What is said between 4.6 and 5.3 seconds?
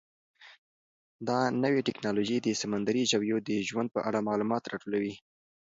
راټولوي.